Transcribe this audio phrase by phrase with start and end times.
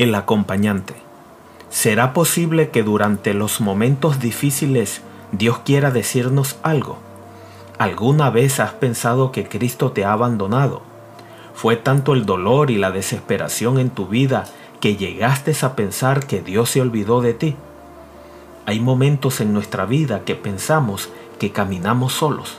[0.00, 0.94] el acompañante.
[1.68, 6.96] ¿Será posible que durante los momentos difíciles Dios quiera decirnos algo?
[7.76, 10.80] ¿Alguna vez has pensado que Cristo te ha abandonado?
[11.52, 14.46] ¿Fue tanto el dolor y la desesperación en tu vida
[14.80, 17.56] que llegaste a pensar que Dios se olvidó de ti?
[18.64, 22.56] Hay momentos en nuestra vida que pensamos que caminamos solos,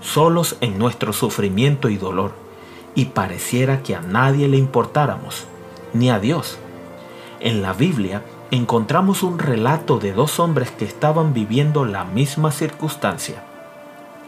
[0.00, 2.32] solos en nuestro sufrimiento y dolor,
[2.94, 5.46] y pareciera que a nadie le importáramos,
[5.92, 6.58] ni a Dios.
[7.40, 13.42] En la Biblia encontramos un relato de dos hombres que estaban viviendo la misma circunstancia.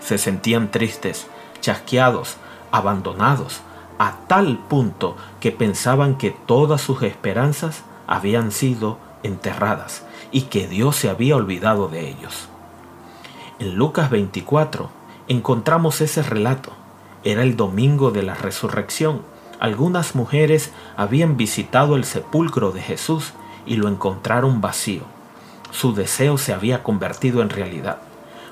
[0.00, 1.26] Se sentían tristes,
[1.60, 2.36] chasqueados,
[2.70, 3.60] abandonados,
[3.98, 10.96] a tal punto que pensaban que todas sus esperanzas habían sido enterradas y que Dios
[10.96, 12.48] se había olvidado de ellos.
[13.58, 14.90] En Lucas 24
[15.28, 16.72] encontramos ese relato.
[17.24, 19.22] Era el domingo de la resurrección
[19.60, 23.34] algunas mujeres habían visitado el sepulcro de Jesús
[23.66, 25.02] y lo encontraron vacío.
[25.70, 27.98] Su deseo se había convertido en realidad.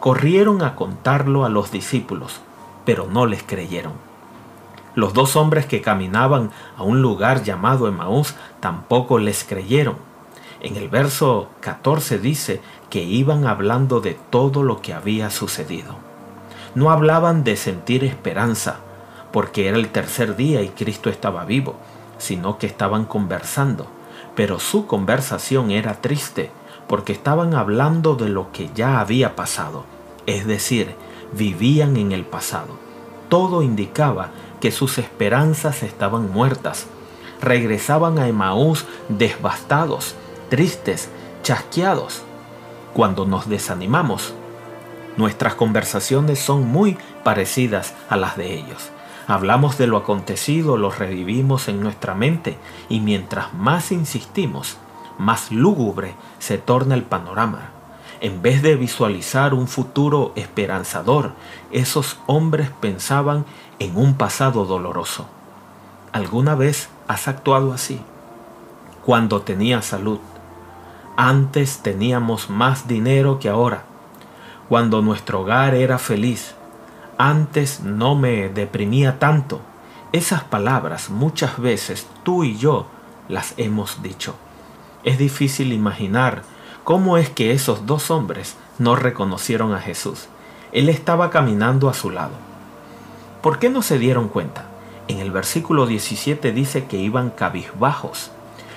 [0.00, 2.40] Corrieron a contarlo a los discípulos,
[2.86, 3.92] pero no les creyeron.
[4.94, 9.96] Los dos hombres que caminaban a un lugar llamado Emaús tampoco les creyeron.
[10.60, 15.96] En el verso 14 dice que iban hablando de todo lo que había sucedido.
[16.74, 18.78] No hablaban de sentir esperanza,
[19.34, 21.74] porque era el tercer día y Cristo estaba vivo,
[22.18, 23.88] sino que estaban conversando.
[24.36, 26.52] Pero su conversación era triste,
[26.86, 29.86] porque estaban hablando de lo que ya había pasado,
[30.26, 30.94] es decir,
[31.32, 32.78] vivían en el pasado.
[33.28, 34.28] Todo indicaba
[34.60, 36.86] que sus esperanzas estaban muertas.
[37.42, 40.14] Regresaban a Emaús devastados,
[40.48, 41.08] tristes,
[41.42, 42.22] chasqueados.
[42.92, 44.32] Cuando nos desanimamos,
[45.16, 48.93] nuestras conversaciones son muy parecidas a las de ellos.
[49.26, 52.58] Hablamos de lo acontecido, lo revivimos en nuestra mente
[52.90, 54.76] y mientras más insistimos,
[55.18, 57.70] más lúgubre se torna el panorama.
[58.20, 61.32] En vez de visualizar un futuro esperanzador,
[61.72, 63.46] esos hombres pensaban
[63.78, 65.26] en un pasado doloroso.
[66.12, 68.00] ¿Alguna vez has actuado así?
[69.06, 70.18] Cuando tenía salud.
[71.16, 73.84] Antes teníamos más dinero que ahora.
[74.68, 76.54] Cuando nuestro hogar era feliz
[77.18, 79.60] antes no me deprimía tanto.
[80.12, 82.86] Esas palabras muchas veces tú y yo
[83.28, 84.34] las hemos dicho.
[85.02, 86.42] Es difícil imaginar
[86.84, 90.26] cómo es que esos dos hombres no reconocieron a Jesús.
[90.72, 92.34] Él estaba caminando a su lado.
[93.42, 94.66] ¿Por qué no se dieron cuenta?
[95.08, 98.30] En el versículo 17 dice que iban cabizbajos.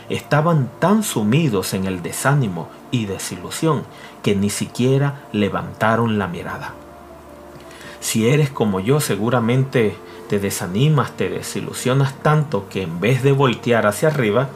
[0.10, 3.84] Estaban tan sumidos en el desánimo y desilusión
[4.24, 6.74] que ni siquiera levantaron la mirada.
[8.00, 9.96] Si eres como yo, seguramente
[10.30, 14.50] te desanimas, te desilusionas tanto que en vez de voltear hacia arriba,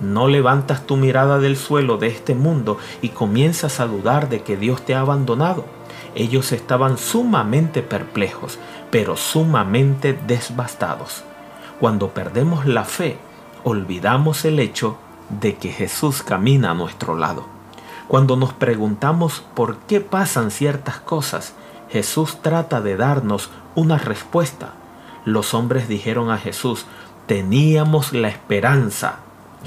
[0.00, 4.56] no levantas tu mirada del suelo de este mundo y comienzas a dudar de que
[4.56, 5.64] Dios te ha abandonado.
[6.14, 8.58] Ellos estaban sumamente perplejos,
[8.90, 11.24] pero sumamente desbastados.
[11.80, 13.18] Cuando perdemos la fe,
[13.64, 14.96] olvidamos el hecho
[15.28, 17.46] de que Jesús camina a nuestro lado.
[18.08, 21.54] Cuando nos preguntamos por qué pasan ciertas cosas,
[21.90, 24.74] Jesús trata de darnos una respuesta.
[25.24, 26.86] Los hombres dijeron a Jesús,
[27.26, 29.20] teníamos la esperanza.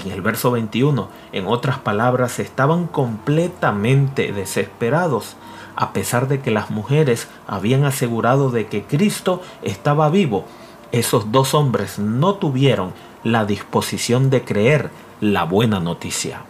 [0.03, 5.35] En el verso 21, en otras palabras, estaban completamente desesperados,
[5.75, 10.45] a pesar de que las mujeres habían asegurado de que Cristo estaba vivo.
[10.91, 12.93] Esos dos hombres no tuvieron
[13.23, 16.41] la disposición de creer la buena noticia.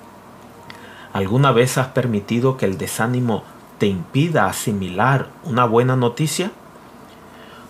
[1.13, 3.43] ¿Alguna vez has permitido que el desánimo
[3.81, 6.51] te impida asimilar una buena noticia?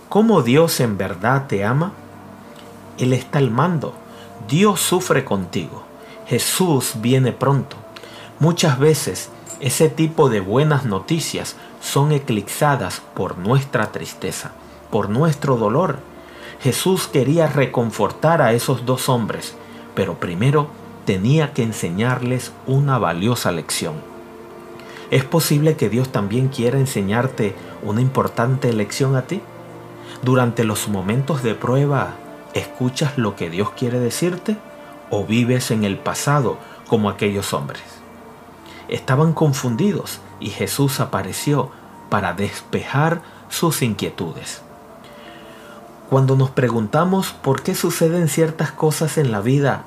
[0.10, 1.94] ¿Cómo Dios en verdad te ama?
[2.98, 3.94] Él está al mando.
[4.46, 5.84] Dios sufre contigo.
[6.28, 7.78] Jesús viene pronto.
[8.40, 9.30] Muchas veces
[9.62, 14.52] ese tipo de buenas noticias son eclipsadas por nuestra tristeza,
[14.90, 16.00] por nuestro dolor.
[16.62, 19.56] Jesús quería reconfortar a esos dos hombres,
[19.96, 20.68] pero primero
[21.06, 24.11] tenía que enseñarles una valiosa lección.
[25.12, 27.54] ¿Es posible que Dios también quiera enseñarte
[27.84, 29.42] una importante lección a ti?
[30.24, 32.14] Durante los momentos de prueba,
[32.54, 34.56] ¿escuchas lo que Dios quiere decirte
[35.10, 37.84] o vives en el pasado como aquellos hombres?
[38.88, 41.72] Estaban confundidos y Jesús apareció
[42.10, 44.62] para despejar sus inquietudes.
[46.10, 49.84] Cuando nos preguntamos por qué suceden ciertas cosas en la vida,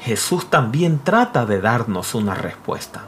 [0.00, 3.04] Jesús también trata de darnos una respuesta.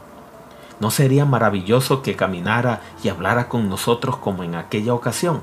[0.79, 5.41] ¿No sería maravilloso que caminara y hablara con nosotros como en aquella ocasión?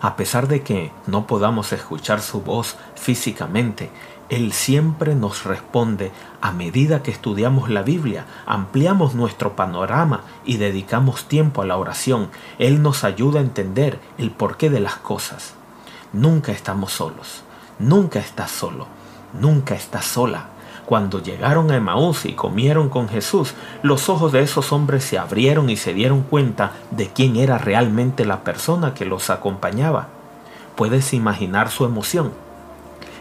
[0.00, 3.88] A pesar de que no podamos escuchar su voz físicamente,
[4.28, 11.26] Él siempre nos responde a medida que estudiamos la Biblia, ampliamos nuestro panorama y dedicamos
[11.26, 12.28] tiempo a la oración.
[12.58, 15.54] Él nos ayuda a entender el porqué de las cosas.
[16.12, 17.42] Nunca estamos solos,
[17.78, 18.88] nunca estás solo,
[19.40, 20.55] nunca estás sola.
[20.86, 25.68] Cuando llegaron a Emaús y comieron con Jesús, los ojos de esos hombres se abrieron
[25.68, 30.06] y se dieron cuenta de quién era realmente la persona que los acompañaba.
[30.76, 32.32] Puedes imaginar su emoción.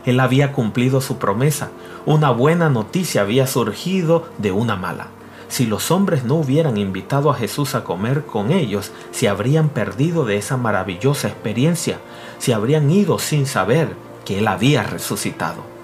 [0.05, 1.69] Él había cumplido su promesa.
[2.05, 5.07] Una buena noticia había surgido de una mala.
[5.47, 10.23] Si los hombres no hubieran invitado a Jesús a comer con ellos, se habrían perdido
[10.23, 11.97] de esa maravillosa experiencia,
[12.37, 15.74] se habrían ido sin saber que Él había resucitado.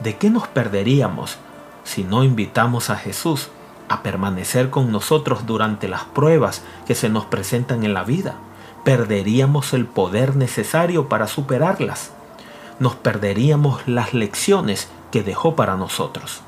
[0.00, 1.36] ¿De qué nos perderíamos
[1.84, 3.48] si no invitamos a Jesús
[3.88, 8.34] a permanecer con nosotros durante las pruebas que se nos presentan en la vida?
[8.84, 12.12] Perderíamos el poder necesario para superarlas.
[12.78, 16.40] Nos perderíamos las lecciones que dejó para nosotros.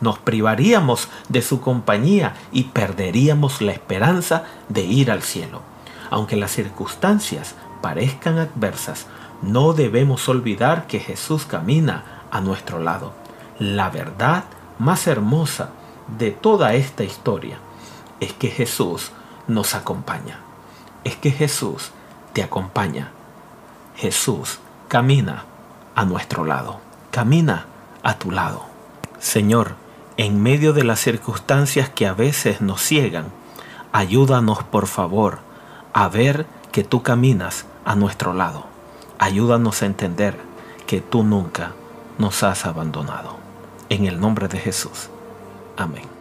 [0.00, 5.62] Nos privaríamos de su compañía y perderíamos la esperanza de ir al cielo.
[6.10, 9.06] Aunque las circunstancias parezcan adversas,
[9.42, 13.12] no debemos olvidar que Jesús camina a nuestro lado.
[13.60, 14.44] La verdad
[14.78, 15.70] más hermosa
[16.18, 17.58] de toda esta historia
[18.18, 19.12] es que Jesús
[19.46, 20.40] nos acompaña.
[21.04, 21.92] Es que Jesús
[22.32, 23.12] te acompaña.
[23.94, 24.58] Jesús
[24.88, 25.44] camina
[25.94, 26.80] a nuestro lado.
[27.12, 27.66] Camina
[28.02, 28.66] a tu lado.
[29.20, 29.76] Señor,
[30.16, 33.26] en medio de las circunstancias que a veces nos ciegan,
[33.92, 35.38] ayúdanos por favor
[35.92, 38.66] a ver que tú caminas a nuestro lado.
[39.20, 40.36] Ayúdanos a entender
[40.88, 41.72] que tú nunca
[42.18, 43.36] nos has abandonado.
[43.88, 45.10] En el nombre de Jesús.
[45.76, 46.13] Amén.